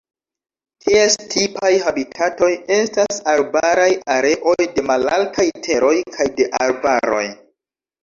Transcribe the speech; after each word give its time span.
Ties 0.85 1.17
tipaj 1.33 1.69
habitatoj 1.89 2.49
estas 2.79 3.21
arbaraj 3.35 3.87
areoj 4.17 4.59
de 4.73 4.89
malaltaj 4.91 5.49
teroj 5.71 5.97
kaj 6.19 6.33
de 6.43 6.53
arbaroj. 6.67 7.27